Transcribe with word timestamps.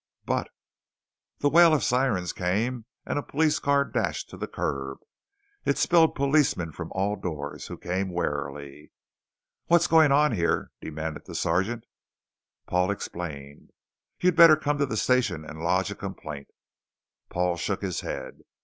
"But" 0.25 0.49
The 1.41 1.49
wail 1.49 1.75
of 1.75 1.83
sirens 1.83 2.33
came 2.33 2.85
and 3.05 3.19
a 3.19 3.21
police 3.21 3.59
car 3.59 3.85
dashed 3.85 4.31
to 4.31 4.37
the 4.37 4.47
curb. 4.47 4.97
It 5.63 5.77
spilled 5.77 6.15
policemen 6.15 6.71
from 6.71 6.91
all 6.93 7.15
doors, 7.15 7.67
who 7.67 7.77
came 7.77 8.09
warily. 8.09 8.93
"What's 9.67 9.85
going 9.85 10.11
on 10.11 10.31
here?" 10.31 10.71
demanded 10.81 11.25
the 11.27 11.35
sergeant. 11.35 11.85
Paul 12.65 12.89
explained. 12.89 13.73
"You'd 14.19 14.35
better 14.35 14.55
come 14.57 14.79
to 14.79 14.87
the 14.87 14.97
station 14.97 15.45
and 15.45 15.59
lodge 15.61 15.91
a 15.91 15.95
complaint." 15.95 16.47
Paul 17.29 17.55
shook 17.55 17.83
his 17.83 18.01
head. 18.01 18.39